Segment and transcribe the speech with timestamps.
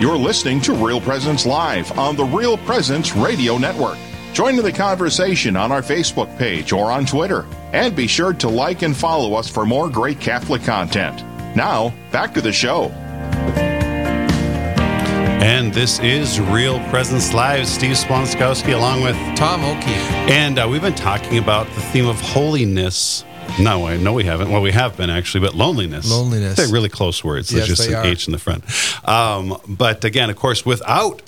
[0.00, 3.98] You're listening to Real Presence Live on the Real Presence Radio Network.
[4.32, 7.44] Join in the conversation on our Facebook page or on Twitter.
[7.74, 11.22] And be sure to like and follow us for more great Catholic content.
[11.54, 12.84] Now, back to the show.
[15.42, 17.66] And this is Real Presence Live.
[17.66, 20.10] Steve Splonskowski along with Tom O'Keefe.
[20.30, 23.26] And uh, we've been talking about the theme of holiness.
[23.58, 24.50] No, I know we haven't.
[24.50, 26.10] Well, we have been actually, but loneliness.
[26.10, 26.56] Loneliness.
[26.56, 27.50] They're really close words.
[27.50, 28.10] Yes, There's just they an are.
[28.10, 28.64] H in the front.
[29.06, 31.22] Um, but again, of course, without,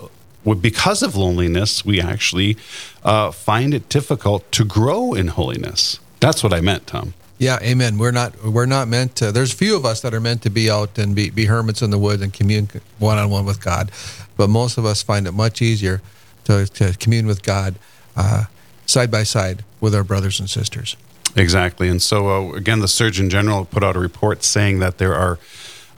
[0.60, 2.56] because of loneliness, we actually
[3.02, 5.98] uh, find it difficult to grow in holiness.
[6.20, 7.14] That's what I meant, Tom.
[7.38, 7.98] Yeah, amen.
[7.98, 9.32] We're not we're not meant to.
[9.32, 11.90] There's few of us that are meant to be out and be, be hermits in
[11.90, 12.68] the woods and commune
[13.00, 13.90] one on one with God,
[14.36, 16.00] but most of us find it much easier
[16.44, 17.74] to, to commune with God
[18.16, 18.44] uh,
[18.86, 20.96] side by side with our brothers and sisters.
[21.36, 21.88] Exactly.
[21.88, 25.38] And so, uh, again, the Surgeon General put out a report saying that there are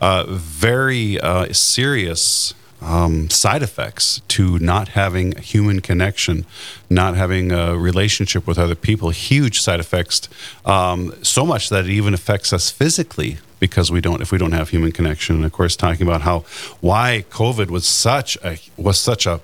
[0.01, 6.45] uh, very uh, serious um, side effects to not having human connection,
[6.91, 9.11] not having a relationship with other people.
[9.11, 10.29] Huge side effects,
[10.67, 14.53] um, so much that it even affects us physically because we don't if we don't
[14.53, 15.37] have human connection.
[15.37, 16.41] And of course, talking about how
[16.81, 19.41] why COVID was such a was such a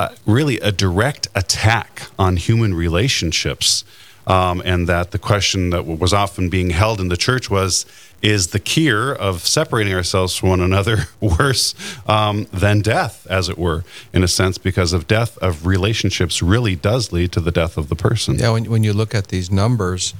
[0.00, 3.84] uh, really a direct attack on human relationships.
[4.26, 7.86] Um, and that the question that was often being held in the church was
[8.22, 11.74] is the cure of separating ourselves from one another worse
[12.06, 16.76] um, than death, as it were, in a sense, because of death of relationships really
[16.76, 18.38] does lead to the death of the person.
[18.38, 20.14] Yeah, when, when you look at these numbers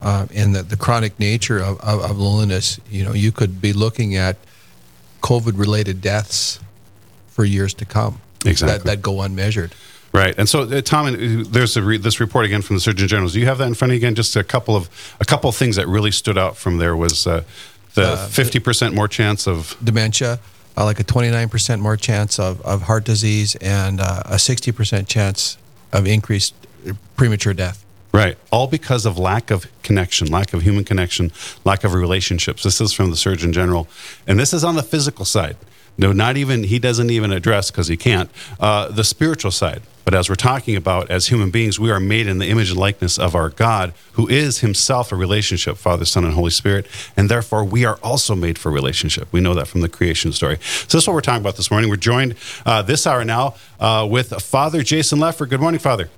[0.00, 3.72] uh, and the, the chronic nature of, of, of loneliness, you know, you could be
[3.72, 4.36] looking at
[5.20, 6.60] COVID related deaths
[7.28, 8.20] for years to come.
[8.44, 8.78] Exactly.
[8.78, 9.74] That, that go unmeasured.
[10.12, 13.08] Right, and so uh, Tom, uh, there's a re- this report again from the Surgeon
[13.08, 13.30] General.
[13.30, 14.14] Do you have that in front of you again?
[14.14, 17.26] Just a couple of a couple of things that really stood out from there was
[17.26, 17.44] uh,
[17.94, 20.38] the fifty percent more chance of dementia,
[20.76, 25.58] uh, like a 29% more chance of, of heart disease, and uh, a 60% chance
[25.92, 26.54] of increased
[27.16, 27.84] premature death.
[28.12, 28.36] Right.
[28.50, 31.32] All because of lack of connection, lack of human connection,
[31.64, 32.62] lack of relationships.
[32.62, 33.88] This is from the Surgeon General.
[34.26, 35.56] And this is on the physical side.
[35.96, 39.82] No, not even, he doesn't even address, because he can't, uh, the spiritual side.
[40.04, 42.78] But as we're talking about, as human beings, we are made in the image and
[42.78, 46.86] likeness of our God, who is himself a relationship, Father, Son, and Holy Spirit.
[47.16, 49.28] And therefore, we are also made for relationship.
[49.32, 50.58] We know that from the creation story.
[50.62, 51.90] So, this is what we're talking about this morning.
[51.90, 52.34] We're joined
[52.66, 55.48] uh, this hour now uh, with Father Jason Lefor.
[55.48, 56.10] Good morning, Father.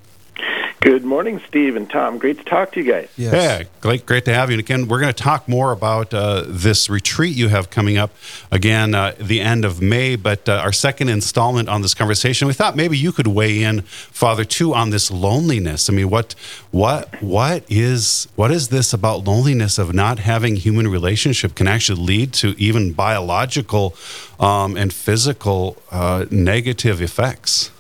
[0.85, 2.19] Good morning, Steve and Tom.
[2.19, 3.09] Great to talk to you guys.
[3.17, 3.33] Yes.
[3.33, 4.55] Yeah, great, great to have you.
[4.57, 8.11] And again, we're going to talk more about uh, this retreat you have coming up
[8.53, 10.15] again uh, the end of May.
[10.15, 13.81] But uh, our second installment on this conversation, we thought maybe you could weigh in,
[13.81, 15.89] Father, too, on this loneliness.
[15.89, 16.35] I mean, what,
[16.71, 22.03] what, what is, what is this about loneliness of not having human relationship can actually
[22.03, 23.97] lead to even biological
[24.39, 27.71] um, and physical uh, negative effects?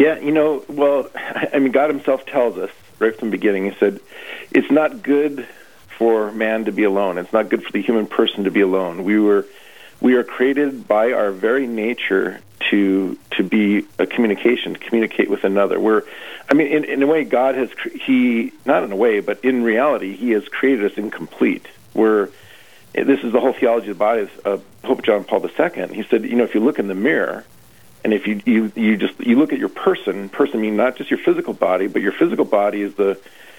[0.00, 3.70] Yeah, you know, well, I mean, God Himself tells us right from the beginning.
[3.70, 4.00] He said,
[4.50, 5.46] "It's not good
[5.98, 7.18] for man to be alone.
[7.18, 9.04] It's not good for the human person to be alone.
[9.04, 9.44] We were,
[10.00, 12.40] we are created by our very nature
[12.70, 15.78] to to be a communication, to communicate with another.
[15.78, 16.04] We're,
[16.48, 17.68] I mean, in, in a way, God has
[18.00, 21.66] He not in a way, but in reality, He has created us incomplete.
[21.92, 22.30] We're
[22.94, 25.94] this is the whole theology of the body of Pope John Paul II.
[25.94, 27.44] He said, you know, if you look in the mirror,
[28.04, 31.10] and if you you you just you look at your person, person mean not just
[31.10, 33.18] your physical body, but your physical body is the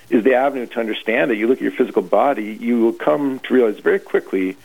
[0.09, 1.37] is the avenue to understand it.
[1.37, 4.57] You look at your physical body, you will come to realize very quickly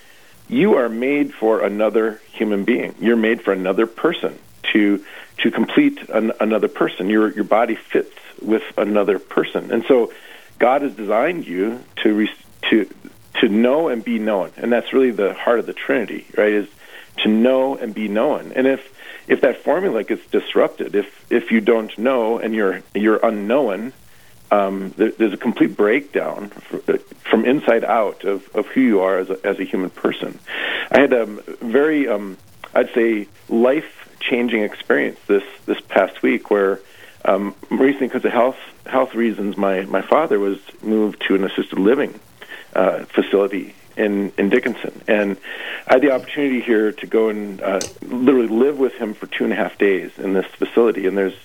[0.48, 2.94] you are made for another human being.
[3.00, 4.38] You're made for another person
[4.72, 5.04] to
[5.38, 7.08] to complete an, another person.
[7.08, 10.12] Your your body fits with another person, and so
[10.58, 12.30] God has designed you to re,
[12.70, 12.88] to
[13.40, 16.52] to know and be known, and that's really the heart of the Trinity, right?
[16.52, 16.68] Is
[17.18, 18.52] to know and be known.
[18.52, 18.95] And if
[19.28, 23.92] if that formula gets disrupted, if if you don't know and you're you're unknown,
[24.50, 26.96] um, there, there's a complete breakdown fr-
[27.30, 30.38] from inside out of, of who you are as a, as a human person.
[30.90, 32.36] I had a very, um,
[32.72, 36.80] I'd say, life changing experience this this past week where
[37.24, 41.78] um, recently because of health health reasons, my my father was moved to an assisted
[41.78, 42.18] living
[42.74, 45.36] uh, facility in in Dickinson, and
[45.86, 49.44] I had the opportunity here to go and uh, literally live with him for two
[49.44, 51.06] and a half days in this facility.
[51.06, 51.36] And there's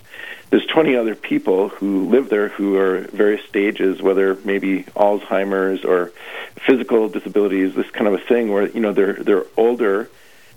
[0.50, 6.12] there's 20 other people who live there who are various stages, whether maybe Alzheimer's or
[6.68, 10.10] physical disabilities, this kind of a thing where you know they're they're older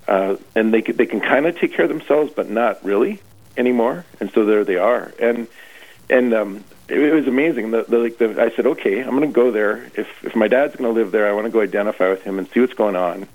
[0.09, 3.21] uh, and they they can kind of take care of themselves, but not really
[3.57, 4.05] anymore.
[4.21, 5.47] And so there they are, and
[6.11, 7.71] and um, it, it was amazing.
[7.71, 9.91] The, the, like the, I said, okay, I'm going to go there.
[9.95, 12.39] If if my dad's going to live there, I want to go identify with him
[12.39, 13.29] and see what's going on.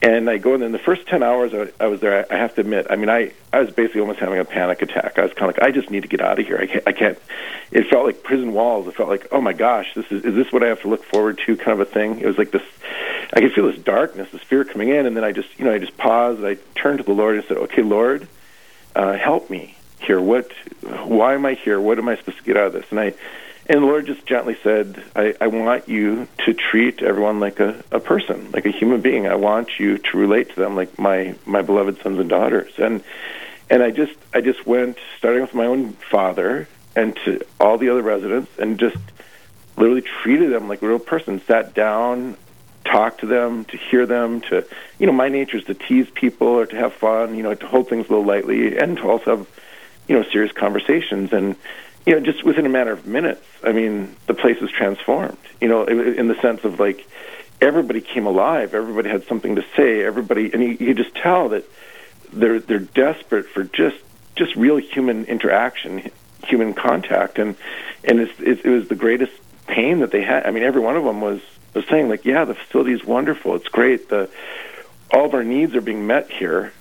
[0.00, 2.38] And I go in, and the first 10 hours I, I was there, I, I
[2.38, 5.18] have to admit, I mean, I, I was basically almost having a panic attack.
[5.18, 6.56] I was kind of like, I just need to get out of here.
[6.56, 7.18] I can't, I can't.
[7.72, 8.86] It felt like prison walls.
[8.86, 11.02] It felt like, oh my gosh, this is, is this what I have to look
[11.02, 12.20] forward to kind of a thing?
[12.20, 12.62] It was like this,
[13.32, 15.72] I could feel this darkness, this fear coming in, and then I just, you know,
[15.72, 18.28] I just paused, I turned to the Lord and said, okay, Lord,
[18.94, 20.20] uh, help me here.
[20.20, 20.50] What,
[20.82, 21.80] why am I here?
[21.80, 22.86] What am I supposed to get out of this?
[22.90, 23.14] And I,
[23.66, 27.82] and the Lord just gently said, I, I want you to treat everyone like a,
[27.90, 29.26] a person, like a human being.
[29.26, 32.72] I want you to relate to them like my, my beloved sons and daughters.
[32.78, 33.02] And
[33.70, 37.90] and I just I just went starting with my own father and to all the
[37.90, 38.96] other residents and just
[39.76, 42.36] literally treated them like a real person, sat down,
[42.84, 44.64] talked to them, to hear them, to
[44.98, 47.66] you know, my nature is to tease people or to have fun, you know, to
[47.66, 49.46] hold things a little lightly and to also have,
[50.08, 51.32] you know, serious conversations.
[51.32, 51.54] And
[52.06, 55.38] you know, just within a matter of minutes, I mean, the place was transformed.
[55.60, 57.06] You know, in the sense of like
[57.60, 61.64] everybody came alive, everybody had something to say, everybody, and you, you just tell that
[62.32, 63.96] they're they're desperate for just
[64.36, 66.10] just real human interaction,
[66.46, 67.56] human contact, and
[68.04, 69.32] and it's, it, it was the greatest
[69.66, 70.46] pain that they had.
[70.46, 71.40] I mean, every one of them was
[71.74, 74.30] was saying like, yeah, the facility is wonderful, it's great, the
[75.12, 76.72] all of our needs are being met here,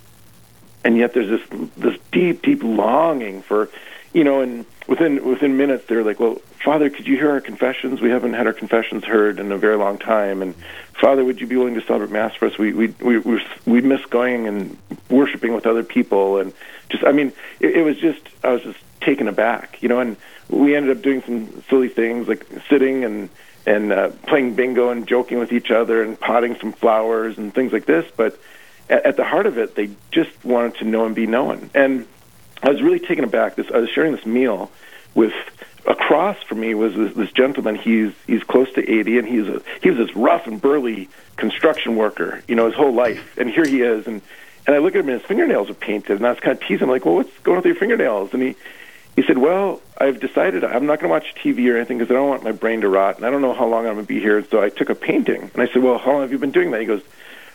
[0.88, 3.70] and yet there's this this deep deep longing for,
[4.14, 8.00] you know, and within within minutes they're like, "Well, Father, could you hear our confessions?
[8.00, 10.56] We haven't had our confessions heard in a very long time." And
[10.94, 12.58] Father, would you be willing to celebrate Mass for us?
[12.58, 14.78] We we we we, we miss going and
[15.10, 16.54] worshiping with other people, and
[16.88, 20.00] just I mean, it, it was just I was just taken aback, you know.
[20.00, 20.16] And
[20.50, 23.28] we ended up doing some silly things like sitting and
[23.66, 27.74] and uh, playing bingo and joking with each other and potting some flowers and things
[27.74, 28.10] like this.
[28.16, 28.40] But
[28.90, 31.70] at, at the heart of it, they just wanted to know and be known.
[31.74, 32.08] And
[32.62, 33.56] I was really taken aback.
[33.56, 34.72] This I was sharing this meal
[35.14, 35.34] with
[35.86, 37.76] across from me was this, this gentleman.
[37.76, 41.96] He's he's close to eighty, and he's a he was this rough and burly construction
[41.96, 43.38] worker, you know, his whole life.
[43.38, 44.22] And here he is, and
[44.66, 46.62] and I look at him, and his fingernails are painted, and I was kind of
[46.62, 48.34] teasing him, like, well, what's going on with your fingernails?
[48.34, 48.56] And he
[49.16, 52.16] he said, well, I've decided I'm not going to watch TV or anything because I
[52.16, 54.08] don't want my brain to rot, and I don't know how long I'm going to
[54.08, 54.46] be here.
[54.46, 56.70] So I took a painting, and I said, well, how long have you been doing
[56.72, 56.82] that?
[56.82, 57.02] He goes,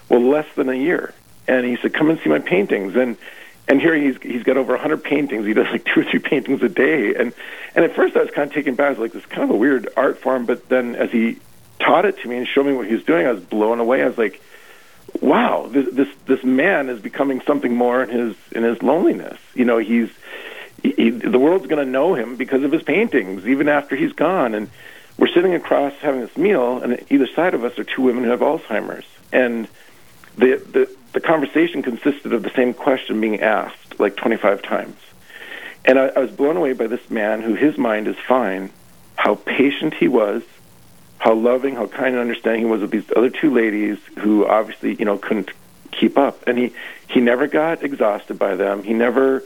[0.08, 1.14] well, less than a year.
[1.48, 3.16] And he said, come and see my paintings, and
[3.68, 5.46] and here he's he's got over a 100 paintings.
[5.46, 7.32] He does like two or three paintings a day, and
[7.74, 8.86] and at first I was kind of taken back.
[8.86, 10.46] I was like, this is kind of a weird art form.
[10.46, 11.38] But then as he
[11.78, 14.02] taught it to me and showed me what he was doing, I was blown away.
[14.02, 14.40] I was like,
[15.20, 19.38] wow, this this this man is becoming something more in his in his loneliness.
[19.54, 20.10] You know, he's
[20.82, 24.54] he, the world's going to know him because of his paintings, even after he's gone.
[24.54, 24.70] And
[25.16, 28.30] we're sitting across having this meal, and either side of us are two women who
[28.30, 29.68] have Alzheimer's, and
[30.36, 34.96] the the the conversation consisted of the same question being asked like 25 times.
[35.84, 38.70] And I, I was blown away by this man who his mind is fine,
[39.16, 40.42] how patient he was,
[41.18, 44.94] how loving, how kind and understanding he was with these other two ladies who obviously,
[44.94, 45.50] you know, couldn't
[45.90, 46.46] keep up.
[46.46, 46.72] And he,
[47.08, 48.82] he never got exhausted by them.
[48.82, 49.42] He never,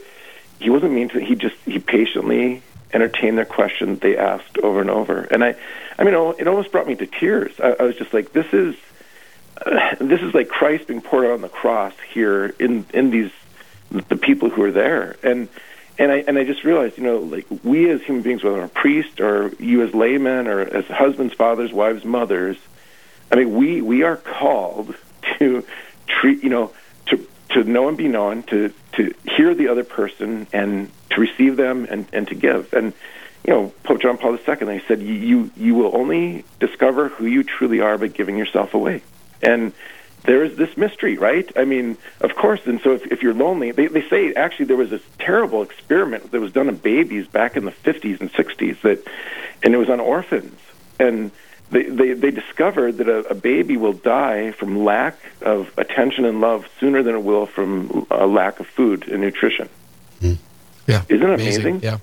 [0.59, 2.61] he wasn't mean to, he just, he patiently
[2.93, 5.21] entertained their questions they asked over and over.
[5.23, 5.55] And I,
[5.99, 7.59] I mean, it almost brought me to tears.
[7.59, 8.75] I, I was just like, this is,
[9.99, 13.31] this is like Christ being poured out on the cross here in in these
[13.89, 15.15] the people who are there.
[15.23, 15.47] And
[15.97, 18.65] and I and I just realized you know like we as human beings whether I'm
[18.65, 22.57] a priest or you as laymen or as husbands fathers wives mothers
[23.31, 24.95] I mean we we are called
[25.39, 25.65] to
[26.07, 26.71] treat you know
[27.07, 31.55] to to know and be known to to hear the other person and to receive
[31.55, 32.73] them and and to give.
[32.73, 32.93] And
[33.45, 37.43] you know Pope John Paul II they said you you will only discover who you
[37.43, 39.01] truly are by giving yourself away
[39.41, 39.73] and
[40.23, 41.49] there is this mystery, right?
[41.55, 42.61] I mean, of course.
[42.65, 46.31] And so, if, if you're lonely, they, they say actually there was this terrible experiment
[46.31, 49.07] that was done on babies back in the 50s and 60s that,
[49.63, 50.59] and it was on orphans,
[50.99, 51.31] and
[51.71, 56.41] they they, they discovered that a, a baby will die from lack of attention and
[56.41, 59.69] love sooner than it will from a lack of food and nutrition.
[60.19, 60.37] Mm.
[60.87, 61.61] Yeah, isn't it amazing?
[61.61, 61.79] amazing?
[61.83, 61.97] Yeah.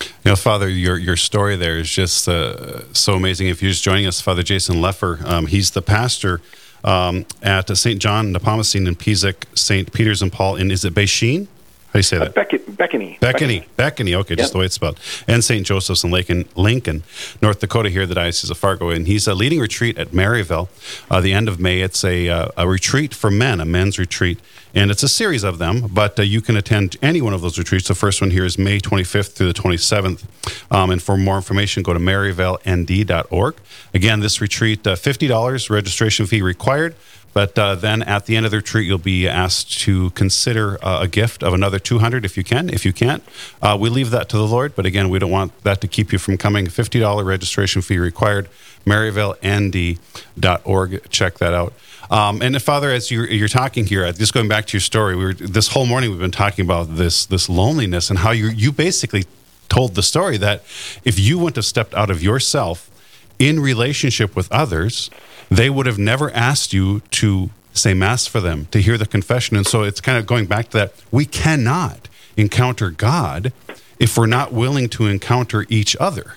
[0.00, 3.48] You know, Father, your your story there is just uh, so amazing.
[3.48, 6.40] If you're just joining us, Father Jason Lefor, um, he's the pastor
[6.82, 8.00] um, at St.
[8.00, 9.92] John Nepomucene in Pisek, St.
[9.92, 11.48] Peter's and Paul in, is it Beichin?
[11.94, 12.36] How do you say that?
[12.36, 13.20] Uh, Beckeny.
[13.20, 13.66] Beckeny.
[13.76, 14.14] Beckeny.
[14.16, 14.52] Okay, just yep.
[14.52, 14.98] the way it's spelled.
[15.28, 15.64] And St.
[15.64, 17.04] Joseph's in Lincoln, Lincoln,
[17.40, 18.90] North Dakota, here, the Diocese of Fargo.
[18.90, 20.68] And he's a leading retreat at Maryvale.
[21.08, 24.40] Uh, the end of May, it's a, uh, a retreat for men, a men's retreat.
[24.74, 27.58] And it's a series of them, but uh, you can attend any one of those
[27.58, 27.86] retreats.
[27.86, 30.24] The first one here is May 25th through the 27th.
[30.72, 33.54] Um, and for more information, go to maryvaleND.org.
[33.94, 36.96] Again, this retreat, uh, $50 registration fee required.
[37.34, 41.02] But uh, then at the end of the retreat, you'll be asked to consider uh,
[41.02, 42.70] a gift of another 200 if you can.
[42.70, 43.24] If you can't,
[43.60, 44.76] uh, we leave that to the Lord.
[44.76, 46.66] But again, we don't want that to keep you from coming.
[46.66, 48.48] $50 registration fee required.
[48.86, 51.10] maryvaleND.org.
[51.10, 51.74] Check that out.
[52.10, 55.24] Um, and Father, as you're, you're, talking here, just going back to your story, we
[55.24, 58.72] were this whole morning we've been talking about this this loneliness and how you you
[58.72, 59.24] basically
[59.70, 60.62] told the story that
[61.04, 62.90] if you wouldn't have stepped out of yourself
[63.38, 65.08] in relationship with others,
[65.50, 69.56] they would have never asked you to say mass for them, to hear the confession.
[69.56, 70.94] And so it's kind of going back to that.
[71.10, 73.52] We cannot encounter God
[73.98, 76.34] if we're not willing to encounter each other.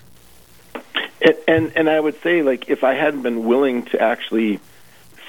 [1.22, 4.60] And, and, and I would say, like, if I hadn't been willing to actually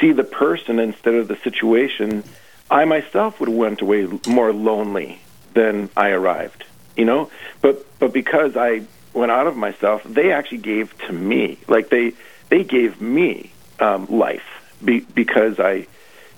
[0.01, 2.25] see the person instead of the situation,
[2.71, 5.21] I myself would have went away more lonely
[5.55, 6.65] than I arrived.
[6.97, 7.31] You know,
[7.63, 8.83] but but because I
[9.13, 11.59] went out of myself, they actually gave to me.
[11.69, 12.13] Like they
[12.49, 14.45] they gave me um, life
[14.85, 15.87] be, because I,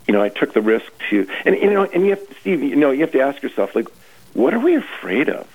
[0.06, 1.28] you know, I took the risk to.
[1.44, 3.88] And you know, and you have Steve, you know, you have to ask yourself, like,
[4.35, 5.47] what are we afraid of?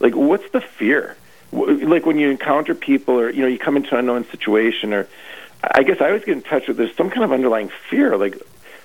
[0.00, 1.16] Like, what's the fear?
[1.52, 5.08] Like when you encounter people, or you know, you come into an unknown situation, or
[5.62, 8.38] I guess I always get in touch with there's some kind of underlying fear, like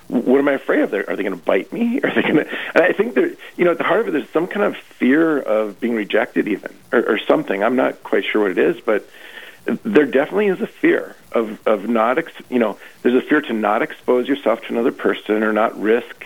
[0.08, 0.92] what am I afraid of?
[0.92, 2.00] Are they going to bite me?
[2.04, 2.48] Are they going to?
[2.74, 4.76] And I think there, you know, at the heart of it, there's some kind of
[4.76, 7.62] fear of being rejected, even or, or something.
[7.62, 9.08] I'm not quite sure what it is, but
[9.64, 13.52] there definitely is a fear of of not, ex, you know, there's a fear to
[13.52, 16.24] not expose yourself to another person or not risk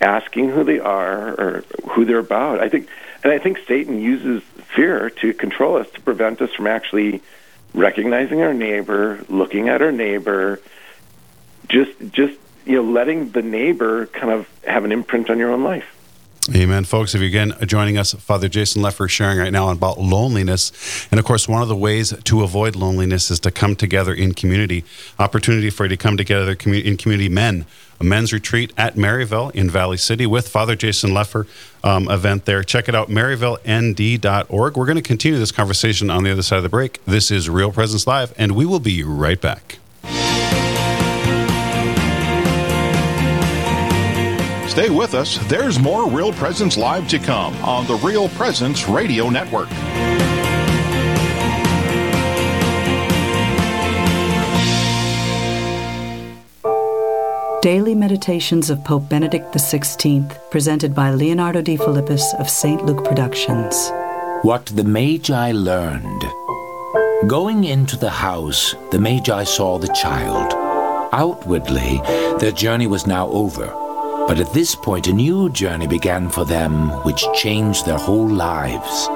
[0.00, 2.60] asking who they are or who they're about.
[2.60, 2.88] I think,
[3.22, 4.42] and I think Satan uses
[4.74, 7.22] fear to control us to prevent us from actually
[7.72, 10.60] recognizing our neighbor, looking at our neighbor,
[11.68, 15.64] just just you know, letting the neighbor kind of have an imprint on your own
[15.64, 15.96] life.
[16.50, 17.14] Amen, folks.
[17.14, 21.06] If you're again joining us, Father Jason Lefor sharing right now about loneliness.
[21.12, 24.34] And of course, one of the ways to avoid loneliness is to come together in
[24.34, 24.84] community.
[25.20, 27.64] Opportunity for you to come together in community men.
[28.00, 31.46] A men's retreat at Maryvale in Valley City with Father Jason Lefor
[31.84, 32.64] um, event there.
[32.64, 34.76] Check it out, maryvaleND.org.
[34.76, 37.04] We're going to continue this conversation on the other side of the break.
[37.04, 39.78] This is Real Presence Live, and we will be right back.
[44.72, 45.36] Stay with us.
[45.48, 49.68] There's more Real Presence Live to come on the Real Presence Radio Network.
[57.60, 62.82] Daily Meditations of Pope Benedict XVI, presented by Leonardo Defilippis of St.
[62.82, 63.90] Luke Productions.
[64.40, 66.24] What the Magi learned.
[67.28, 70.54] Going into the house, the Magi saw the child.
[71.12, 72.00] Outwardly,
[72.38, 73.81] their journey was now over.
[74.26, 79.08] But at this point, a new journey began for them, which changed their whole lives.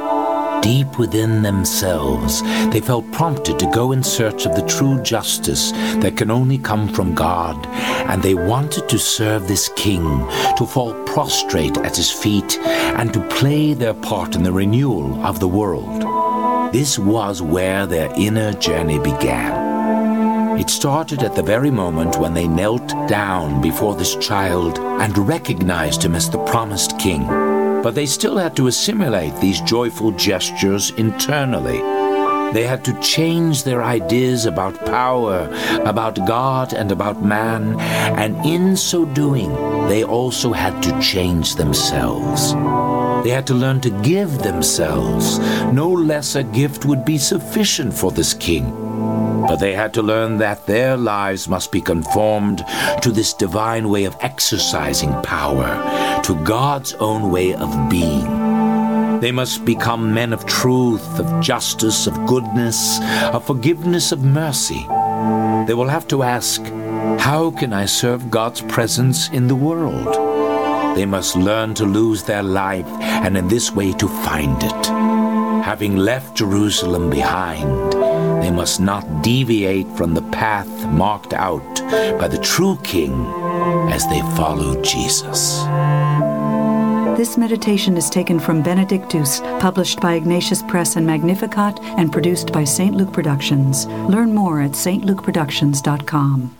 [0.62, 5.70] Deep within themselves, they felt prompted to go in search of the true justice
[6.00, 7.56] that can only come from God,
[8.10, 10.02] and they wanted to serve this king,
[10.56, 15.38] to fall prostrate at his feet, and to play their part in the renewal of
[15.38, 16.72] the world.
[16.72, 19.75] This was where their inner journey began.
[20.58, 26.02] It started at the very moment when they knelt down before this child and recognized
[26.02, 27.26] him as the promised king.
[27.82, 31.78] But they still had to assimilate these joyful gestures internally.
[32.54, 35.50] They had to change their ideas about power,
[35.84, 39.52] about God, and about man, and in so doing,
[39.88, 42.54] they also had to change themselves.
[43.24, 45.38] They had to learn to give themselves.
[45.72, 48.85] No lesser gift would be sufficient for this king.
[49.46, 52.64] But they had to learn that their lives must be conformed
[53.02, 58.26] to this divine way of exercising power, to God's own way of being.
[59.20, 63.00] They must become men of truth, of justice, of goodness,
[63.32, 64.84] of forgiveness, of mercy.
[65.66, 66.62] They will have to ask,
[67.18, 70.14] How can I serve God's presence in the world?
[70.96, 74.86] They must learn to lose their life and in this way to find it.
[75.64, 77.66] Having left Jerusalem behind,
[78.46, 81.64] they must not deviate from the path marked out
[82.16, 83.26] by the true King
[83.90, 85.64] as they follow Jesus.
[87.18, 92.62] This meditation is taken from Benedictus, published by Ignatius Press and Magnificat, and produced by
[92.62, 92.94] St.
[92.94, 93.86] Luke Productions.
[93.86, 96.56] Learn more at stlukeproductions.com.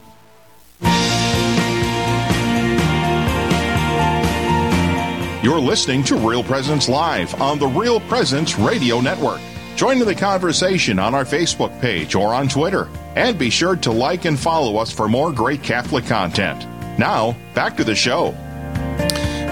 [5.45, 9.41] You're listening to Real Presence Live on the Real Presence Radio Network.
[9.77, 12.89] Join in the conversation on our Facebook page or on Twitter.
[13.15, 16.67] And be sure to like and follow us for more great Catholic content.
[16.99, 18.31] Now, back to the show.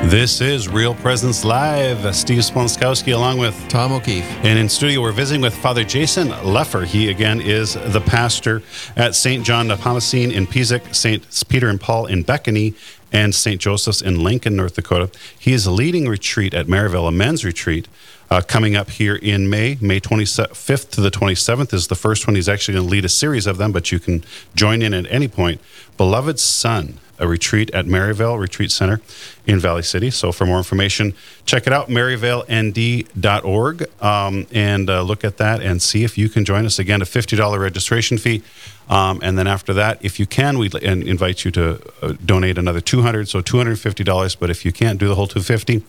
[0.08, 2.14] This is Real Presence Live.
[2.16, 4.24] Steve Splonskowski along with Tom O'Keefe.
[4.42, 6.86] And in studio, we're visiting with Father Jason Lefor.
[6.86, 8.62] He, again, is the pastor
[8.96, 9.44] at St.
[9.44, 11.46] John Nepomucene in Pisek, St.
[11.50, 12.72] Peter and Paul in Bethany,
[13.12, 13.60] and St.
[13.60, 15.10] Joseph's in Lincoln, North Dakota.
[15.38, 17.88] He is leading retreat at Maryvale, a men's retreat.
[18.30, 22.34] Uh, coming up here in May, May 25th to the 27th is the first one.
[22.34, 25.06] He's actually going to lead a series of them, but you can join in at
[25.10, 25.60] any point.
[25.96, 29.00] Beloved Son, a retreat at Maryvale Retreat Center
[29.46, 30.10] in Valley City.
[30.10, 31.14] So for more information,
[31.44, 36.44] check it out, maryvalend.org, um, and uh, look at that and see if you can
[36.44, 36.78] join us.
[36.78, 38.42] Again, a $50 registration fee.
[38.88, 42.80] Um, and then after that, if you can, we invite you to uh, donate another
[42.80, 44.36] 200 so $250.
[44.38, 45.82] But if you can't do the whole 250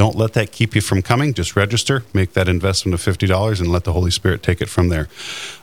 [0.00, 1.34] don't let that keep you from coming.
[1.34, 4.88] Just register, make that investment of $50, and let the Holy Spirit take it from
[4.88, 5.08] there.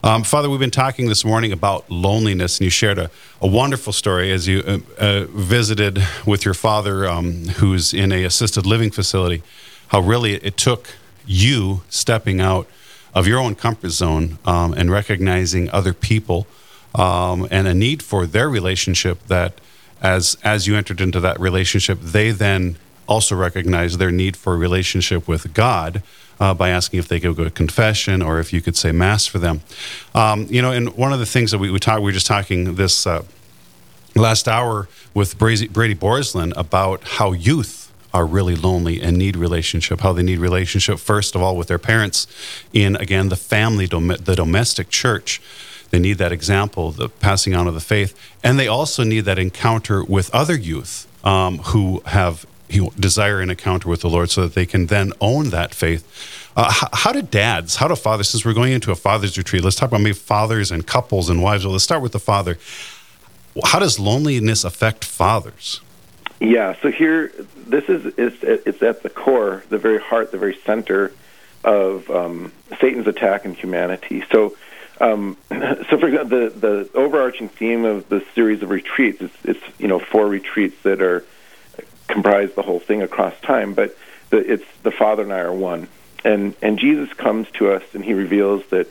[0.04, 3.10] Um, Father, we've been talking this morning about loneliness, and you shared a,
[3.42, 8.26] a wonderful story as you uh, uh, visited with your father, um, who's in a
[8.26, 9.42] assisted living facility,
[9.88, 10.90] how really it took
[11.26, 12.68] you stepping out
[13.16, 16.46] of your own comfort zone um, and recognizing other people
[16.98, 19.54] um, and a need for their relationship that
[20.02, 22.78] as as you entered into that relationship they then
[23.08, 26.04] also recognize their need for a relationship with God
[26.40, 29.26] uh, by asking if they could go to confession or if you could say mass
[29.26, 29.62] for them.
[30.14, 32.28] Um, you know, and one of the things that we, we talked, we were just
[32.28, 33.24] talking this uh,
[34.16, 40.00] last hour with Brady, Brady Borslin about how youth are really lonely and need relationship
[40.00, 42.26] how they need relationship first of all with their parents
[42.72, 45.42] in again the family the domestic church
[45.90, 49.40] they need that example the passing on of the faith and they also need that
[49.40, 52.46] encounter with other youth um, who have
[53.00, 56.52] desire an encounter with the Lord so that they can then own that faith.
[56.56, 59.64] Uh, how, how, do dads, how do fathers, since we're going into a father's retreat,
[59.64, 61.66] let's talk about maybe fathers and couples and wives.
[61.66, 62.58] Well, let's start with the father.
[63.64, 65.82] How does loneliness affect fathers?
[66.40, 70.56] Yeah, so here, this is it's, it's at the core, the very heart, the very
[70.66, 71.12] center
[71.64, 74.24] of um, Satan's attack on humanity.
[74.32, 74.56] So,
[75.00, 79.80] um, so for example, the the overarching theme of the series of retreats, it's, it's
[79.80, 81.26] you know four retreats that are
[82.08, 83.96] comprise the whole thing across time, but
[84.30, 85.88] the, it's the Father and I are one.
[86.24, 88.88] And and Jesus comes to us and he reveals that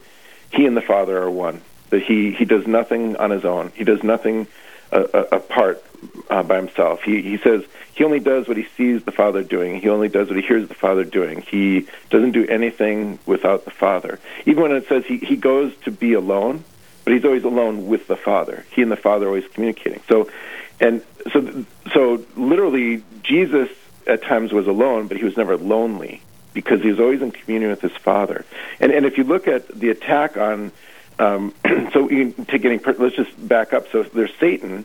[0.51, 1.61] he and the Father are one.
[1.91, 3.73] That he he does nothing on his own.
[3.75, 4.47] He does nothing
[4.93, 5.85] uh, uh, apart
[6.31, 7.03] uh, by himself.
[7.03, 7.65] He he says
[7.97, 9.81] he only does what he sees the Father doing.
[9.81, 11.41] He only does what he hears the Father doing.
[11.41, 14.21] He doesn't do anything without the Father.
[14.45, 16.63] Even when it says he he goes to be alone,
[17.05, 18.67] but he's always alone with the Father.
[18.71, 20.03] He and the Father are always communicating.
[20.09, 20.31] So
[20.79, 23.71] and so so literally Jesus
[24.07, 26.21] at times was alone, but he was never lonely
[26.53, 28.45] because he was always in communion with his Father.
[28.79, 30.71] And and if you look at the attack on,
[31.19, 31.55] um,
[31.95, 33.89] so take any, let's just back up.
[33.91, 34.85] So there's Satan.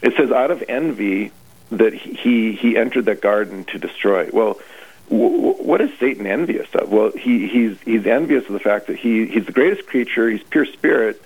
[0.00, 1.32] It says out of envy
[1.70, 4.28] that he he entered that garden to destroy.
[4.32, 4.60] Well.
[5.08, 6.90] what is Satan envious of?
[6.90, 10.28] Well, he, he's he's envious of the fact that he he's the greatest creature.
[10.28, 11.22] He's pure spirit,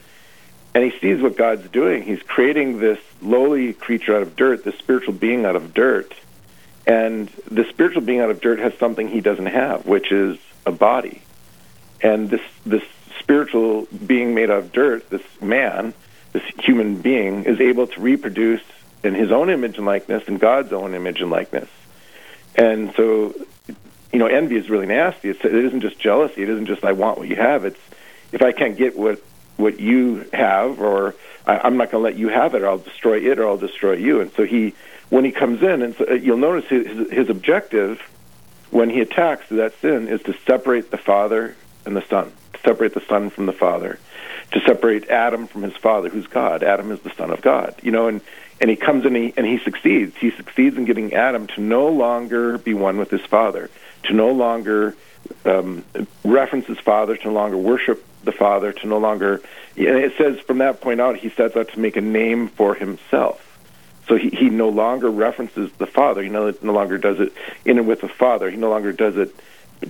[0.75, 2.03] and he sees what God's doing.
[2.03, 6.13] He's creating this lowly creature out of dirt, this spiritual being out of dirt.
[6.87, 10.73] And the spiritual being out of dirt has something he doesn't have, which is a
[10.73, 11.23] body.
[12.03, 12.85] And this this
[13.19, 15.95] spiritual being made out of dirt, this man,
[16.33, 18.63] this human being, is able to reproduce
[19.03, 21.69] in his own image and likeness and God's own image and likeness.
[22.55, 23.35] And so,
[24.13, 25.31] you know, envy is really nasty.
[25.31, 26.43] It's, it isn't just jealousy.
[26.43, 27.65] It isn't just I want what you have.
[27.65, 27.81] It's
[28.33, 29.21] if I can't get what
[29.61, 31.15] what you have, or
[31.47, 33.57] I, am not going to let you have it, or I'll destroy it, or I'll
[33.57, 34.21] destroy you.
[34.21, 34.75] And so he,
[35.11, 38.01] when he comes in, and so uh, you'll notice his, his objective
[38.71, 42.95] when he attacks that sin is to separate the father and the son, to separate
[42.95, 43.99] the son from the father,
[44.53, 46.63] to separate Adam from his father, who's God.
[46.63, 48.21] Adam is the son of God, you know, and
[48.61, 50.17] and he comes in and he, and he succeeds.
[50.17, 53.71] He succeeds in getting Adam to no longer be one with his father,
[54.05, 54.97] to no longer
[55.45, 55.85] um,
[56.25, 59.41] reference his father, to no longer worship the Father to no longer.
[59.77, 62.75] And it says from that point out, he sets out to make a name for
[62.75, 63.47] himself.
[64.09, 66.23] So he, he no longer references the Father.
[66.23, 67.33] He no, no longer does it
[67.65, 68.51] in and with the Father.
[68.51, 69.35] He no longer does it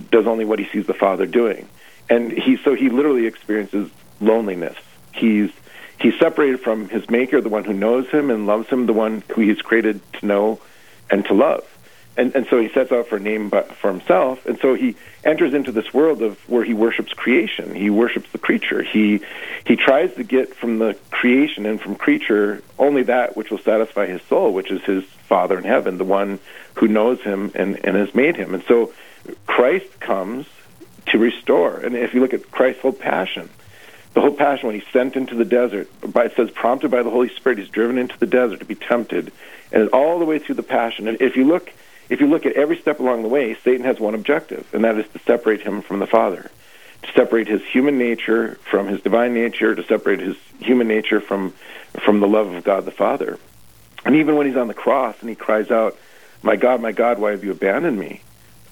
[0.09, 1.67] does only what he sees the Father doing.
[2.09, 4.77] And he so he literally experiences loneliness.
[5.13, 5.51] He's
[6.01, 9.23] he's separated from his Maker, the one who knows him and loves him, the one
[9.29, 10.59] who he's created to know
[11.09, 11.65] and to love
[12.17, 14.95] and and so he sets out for a name but for himself, and so he
[15.23, 17.73] enters into this world of where he worships creation.
[17.73, 18.83] He worships the creature.
[18.83, 19.21] He
[19.65, 24.07] he tries to get from the creation and from creature only that which will satisfy
[24.07, 26.39] his soul, which is his Father in heaven, the one
[26.75, 28.53] who knows him and, and has made him.
[28.53, 28.93] And so
[29.45, 30.45] Christ comes
[31.07, 31.77] to restore.
[31.77, 33.49] And if you look at Christ's whole passion,
[34.13, 37.09] the whole passion when he's sent into the desert, by, it says prompted by the
[37.09, 39.31] Holy Spirit, he's driven into the desert to be tempted,
[39.71, 41.07] and all the way through the passion.
[41.07, 41.71] And if you look
[42.09, 44.97] if you look at every step along the way, Satan has one objective, and that
[44.97, 46.51] is to separate him from the Father,
[47.03, 51.53] to separate his human nature from his divine nature, to separate his human nature from
[52.03, 53.39] from the love of God the Father.
[54.03, 55.97] And even when he's on the cross and he cries out,
[56.43, 58.21] "My God, my God, why have you abandoned me?"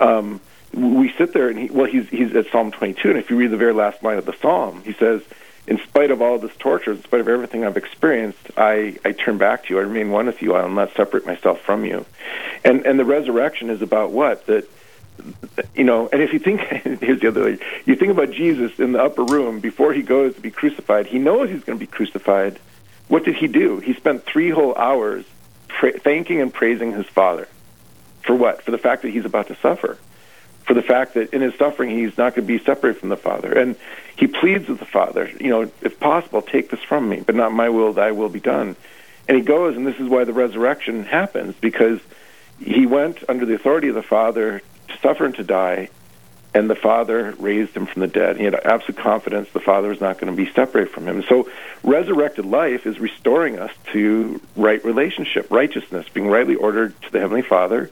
[0.02, 0.42] Um,
[0.74, 3.52] we sit there and he, well, he's he's at Psalm 22, and if you read
[3.52, 5.22] the very last line of the psalm, he says,
[5.68, 9.38] "In spite of all this torture, in spite of everything I've experienced, I I turn
[9.38, 9.80] back to you.
[9.80, 10.56] I remain one with you.
[10.56, 12.06] I will not separate myself from you."
[12.64, 14.70] And and the resurrection is about what that
[15.76, 16.62] you know, and if you think,
[17.02, 20.36] here's the other way, you think about Jesus in the upper room before he goes
[20.36, 22.60] to be crucified, he knows he's going to be crucified.
[23.08, 23.80] What did he do?
[23.80, 25.26] He spent three whole hours
[25.68, 27.48] pra- thanking and praising his Father.
[28.22, 28.62] For what?
[28.62, 29.98] For the fact that he's about to suffer.
[30.70, 33.18] For the fact that in his suffering he's not going to be separated from the
[33.18, 33.52] Father.
[33.52, 33.76] And
[34.16, 37.52] he pleads with the Father, you know, if possible, take this from me, but not
[37.52, 38.76] my will, thy will be done.
[39.28, 42.00] And he goes, and this is why the resurrection happens, because
[42.60, 45.90] he went under the authority of the Father to suffer and to die,
[46.54, 48.38] and the Father raised him from the dead.
[48.38, 51.24] He had absolute confidence the Father was not going to be separated from him.
[51.24, 51.50] So,
[51.82, 57.42] resurrected life is restoring us to right relationship, righteousness, being rightly ordered to the Heavenly
[57.42, 57.90] Father,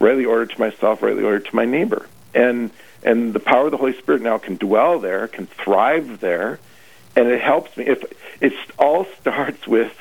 [0.00, 2.08] rightly ordered to myself, rightly ordered to my neighbor.
[2.36, 2.70] And
[3.02, 6.58] and the power of the Holy Spirit now can dwell there, can thrive there,
[7.16, 7.86] and it helps me.
[7.86, 8.04] If
[8.40, 9.92] it all starts with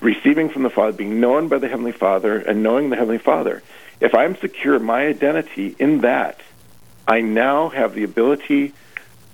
[0.00, 3.62] receiving from the Father, being known by the Heavenly Father, and knowing the Heavenly Father.
[4.00, 6.40] If I'm secure my identity in that,
[7.06, 8.72] I now have the ability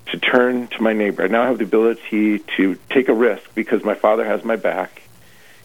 [0.07, 1.25] to turn to my neighbor.
[1.25, 5.03] I now have the ability to take a risk because my Father has my back.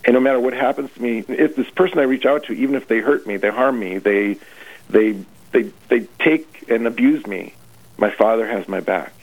[0.06, 2.76] And no matter what happens to me, if this person I reach out to, even
[2.76, 4.38] if they hurt me, they harm me, they
[4.90, 5.18] they
[5.52, 7.54] they they take and abuse me,
[7.98, 9.14] my Father has my back.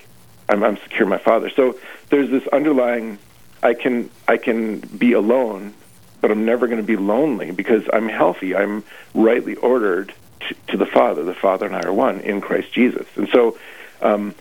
[0.49, 1.51] I'm, I'm secure my Father.
[1.51, 3.19] So there's this underlying
[3.63, 5.75] I can I can be alone,
[6.21, 8.55] but I'm never going to be lonely because I'm healthy.
[8.55, 11.23] I'm rightly ordered to, to, the Father.
[11.25, 13.07] The Father and I are one in Christ Jesus.
[13.17, 13.59] And so,
[14.01, 14.35] um,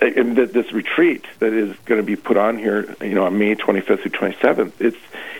[0.00, 3.54] and this retreat that is going to be put on here, you know, on May
[3.54, 4.96] 25th through 27th, it's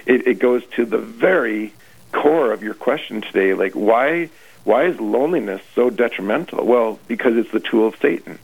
[0.07, 1.72] it, it goes to the very
[2.12, 3.55] core of your question today.
[3.55, 4.31] Like, why
[4.64, 6.64] why is loneliness so detrimental?
[6.64, 8.38] Well, because it's the tool of Satan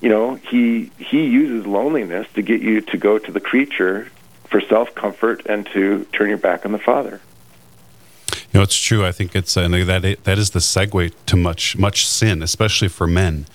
[0.00, 4.10] you know, he he uses loneliness to get you to go to the creature
[4.44, 7.20] for self comfort and to turn your back on the Father.
[8.52, 9.04] You know, it's true.
[9.04, 13.06] I think it's uh, that that is the segue to much much sin, especially for
[13.06, 13.46] men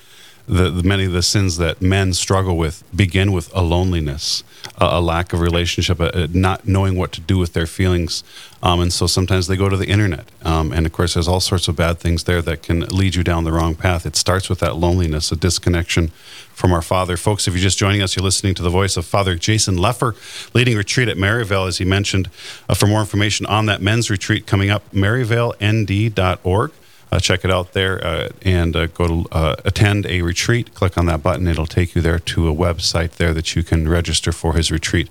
[0.46, 4.44] the, the, many of the sins that men struggle with begin with a loneliness,
[4.92, 8.24] a, lack of relationship, a, a not knowing what to do with their feelings,
[8.62, 10.26] um, and so sometimes they go to the internet.
[10.44, 13.24] Um, and of course, there's all sorts of bad things there that can lead you
[13.24, 14.06] down the wrong path.
[14.06, 16.10] It starts with that loneliness, a disconnection
[16.54, 17.18] from our Father.
[17.18, 20.16] Folks, if you're just joining us, you're listening to the voice of Father Jason Lefor,
[20.54, 22.30] leading retreat at Maryvale, as he mentioned.
[22.70, 26.72] Uh, for more information on that men's retreat coming up, maryvalend.org.
[27.14, 30.74] Uh, check it out there uh, and uh, go to uh, attend a retreat.
[30.74, 31.48] Click on that button.
[31.48, 35.10] It'll take you there to a website there that you can register for his retreat.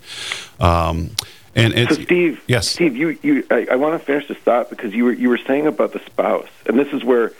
[0.58, 1.12] Um,
[1.54, 4.92] and so Steve, yes, Steve, you, you, I, I want to finish this thought because
[4.92, 7.34] you were you were saying about the spouse, and this is where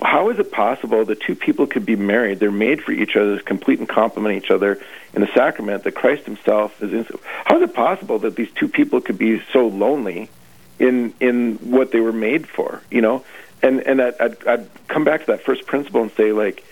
[0.00, 2.38] how is it possible that two people could be married?
[2.38, 4.80] They're made for each other, complete and complement each other
[5.12, 5.82] in the sacrament.
[5.82, 6.92] That Christ Himself is.
[6.92, 7.04] In,
[7.46, 10.30] how is it possible that these two people could be so lonely
[10.78, 12.80] in in what they were made for?
[12.92, 13.24] You know,
[13.64, 16.64] and and I'd, I'd, come back to that first principle and say like,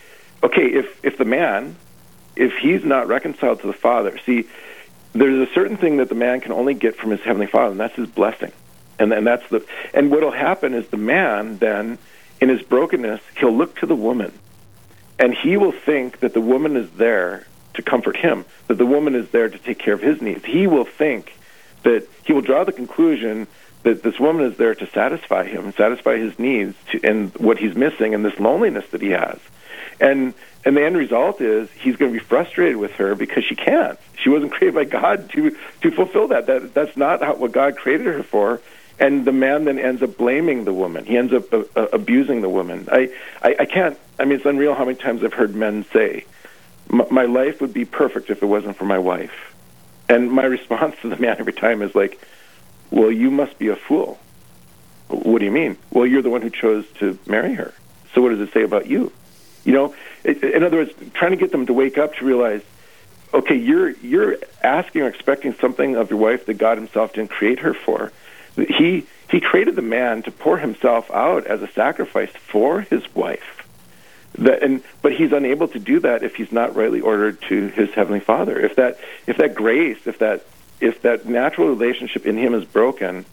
[0.43, 1.77] okay, if if the man,
[2.37, 4.45] if he's not reconciled to the Father, see,
[5.15, 7.81] there's a certain thing that the man can only get from his heavenly Father, and
[7.81, 8.53] that's his blessing,
[8.99, 11.99] and and that's the and what'll happen is the man then,
[12.41, 14.33] in his brokenness, he'll look to the woman,
[15.19, 19.15] and he will think that the woman is there to comfort him, that the woman
[19.15, 20.45] is there to take care of his needs.
[20.45, 21.39] He will think
[21.85, 23.47] that he will draw the conclusion
[23.83, 27.75] that this woman is there to satisfy him, satisfy his needs, to, and what he's
[27.75, 29.39] missing, and this loneliness that he has.
[30.01, 33.57] And and the end result is he's going to be frustrated with her because she
[33.57, 33.99] can't.
[34.17, 36.47] She wasn't created by God to to fulfill that.
[36.47, 38.61] That that's not how, what God created her for.
[38.99, 41.05] And the man then ends up blaming the woman.
[41.05, 42.89] He ends up uh, uh, abusing the woman.
[42.93, 43.11] I,
[43.43, 43.99] I I can't.
[44.19, 46.25] I mean, it's unreal how many times I've heard men say,
[46.89, 49.55] "My life would be perfect if it wasn't for my wife."
[50.09, 52.21] And my response to the man every time is like,
[52.93, 54.19] well, you must be a fool.
[55.09, 55.77] What do you mean?
[55.91, 57.73] Well, you're the one who chose to marry her.
[58.15, 59.13] So what does it say about you?
[59.65, 62.63] You know, in other words, trying to get them to wake up to realize,
[63.33, 67.61] okay, you're you're asking or expecting something of your wife that God Himself didn't create
[67.61, 68.13] her for.
[68.57, 73.67] He He created the man to pour himself out as a sacrifice for his wife.
[74.39, 77.91] That, and but he's unable to do that if he's not rightly ordered to his
[77.91, 78.59] heavenly Father.
[78.59, 80.45] If that if that grace, if that
[80.83, 83.25] if that natural relationship in him is broken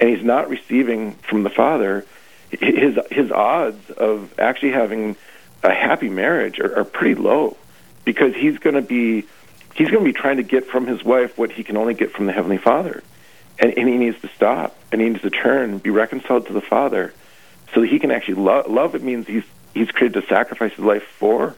[0.00, 2.06] and he's not receiving from the father
[2.50, 5.16] his his odds of actually having
[5.62, 7.56] a happy marriage are, are pretty low
[8.04, 9.24] because he's going to be
[9.74, 12.12] he's going to be trying to get from his wife what he can only get
[12.12, 13.02] from the heavenly father
[13.58, 16.60] and, and he needs to stop, and he needs to turn, be reconciled to the
[16.60, 17.12] Father,
[17.74, 18.70] so that he can actually love.
[18.70, 19.44] Love it means he's
[19.74, 21.54] he's created to sacrifice his life for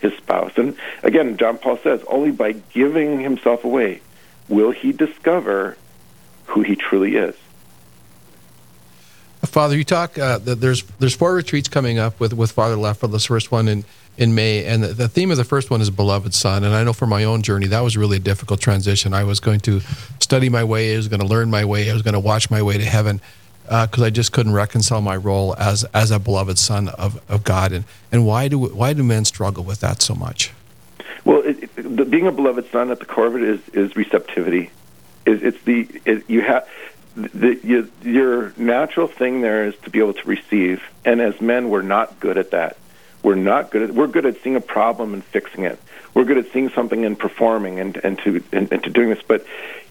[0.00, 0.52] his spouse.
[0.56, 4.00] And again, John Paul says, only by giving himself away
[4.50, 5.78] will he discover
[6.50, 7.34] who he truly is.
[9.44, 10.18] Father, you talk.
[10.18, 13.10] Uh, there's there's four retreats coming up with with Father Lefor.
[13.10, 13.84] This first one in
[14.18, 16.62] in May, and the, the, theme of the first one is beloved son.
[16.62, 19.14] And I know for my own journey, that was really a difficult transition.
[19.14, 19.80] I was going to
[20.20, 20.92] study my way.
[20.92, 21.88] I was going to learn my way.
[21.90, 23.22] I was going to watch my way to heaven
[23.64, 27.42] because uh, I just couldn't reconcile my role as as a beloved son of, of
[27.42, 27.72] God.
[27.72, 30.52] And and why do why do men struggle with that so much?
[31.24, 31.59] Well, it,
[31.90, 34.70] the, being a beloved son at the core of it is is receptivity.
[35.26, 36.68] It, it's the it, you have
[37.14, 40.82] the, you, your natural thing there is to be able to receive.
[41.04, 42.76] And as men, we're not good at that.
[43.22, 43.90] We're not good at.
[43.90, 45.78] We're good at seeing a problem and fixing it.
[46.14, 49.22] We're good at seeing something and performing and and to and, and to doing this.
[49.26, 49.44] But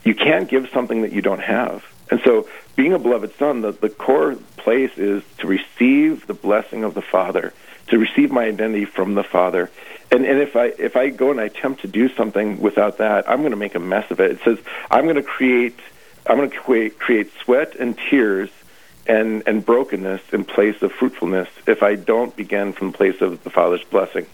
[0.03, 1.85] you can't give something that you don't have.
[2.09, 6.83] And so, being a beloved son, the, the core place is to receive the blessing
[6.83, 7.53] of the Father,
[7.89, 9.69] to receive my identity from the Father.
[10.11, 13.29] And, and if I if I go and I attempt to do something without that,
[13.29, 14.31] I'm going to make a mess of it.
[14.31, 14.57] It says
[14.89, 15.77] I'm going to create
[16.27, 18.49] I'm going to create, create sweat and tears
[19.07, 23.43] and and brokenness in place of fruitfulness if I don't begin from the place of
[23.43, 24.25] the Father's blessing.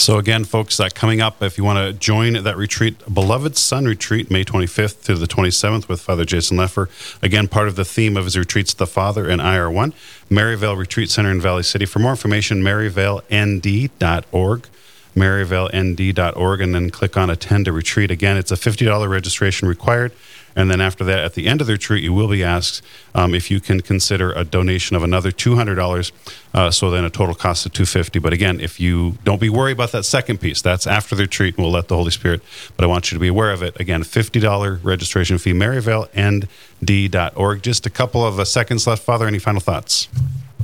[0.00, 3.84] So again, folks, uh, coming up, if you want to join that retreat, Beloved Son
[3.84, 6.88] Retreat, May 25th to the 27th with Father Jason Lefor.
[7.22, 9.92] Again, part of the theme of his retreats, The Father and I Are One.
[10.30, 11.84] Maryvale Retreat Center in Valley City.
[11.84, 14.68] For more information, maryvaleND.org
[15.16, 18.10] maryvaleND.org, and then click on Attend a Retreat.
[18.10, 20.12] Again, it's a $50 registration required.
[20.56, 22.82] And then after that, at the end of the retreat, you will be asked
[23.14, 26.12] um, if you can consider a donation of another $200.
[26.52, 29.72] Uh, so then a total cost of 250 But again, if you don't be worried
[29.72, 32.42] about that second piece, that's after the retreat, and we'll let the Holy Spirit.
[32.76, 33.78] But I want you to be aware of it.
[33.78, 37.62] Again, $50 registration fee, maryvaleND.org.
[37.62, 39.02] Just a couple of uh, seconds left.
[39.02, 40.08] Father, any final thoughts?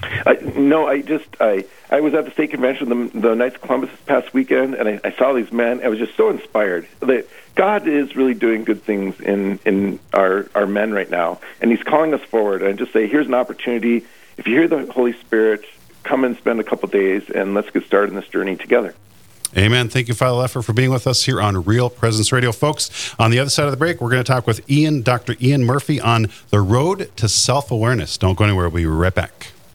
[0.03, 3.63] Uh, no, I just I I was at the state convention the, the Knights of
[3.63, 5.83] Columbus this past weekend, and I, I saw these men.
[5.83, 6.87] I was just so inspired.
[7.01, 11.71] That God is really doing good things in in our our men right now, and
[11.71, 12.63] He's calling us forward.
[12.63, 14.05] And I just say, here's an opportunity.
[14.37, 15.65] If you hear the Holy Spirit,
[16.03, 18.95] come and spend a couple days, and let's get started in this journey together.
[19.57, 19.89] Amen.
[19.89, 22.53] Thank you, Father Lefor, for being with us here on Real Presence Radio.
[22.53, 25.35] Folks, on the other side of the break, we're going to talk with Ian, Dr.
[25.41, 28.19] Ian Murphy, on the road to self awareness.
[28.19, 28.69] Don't go anywhere.
[28.69, 29.53] We'll be right back.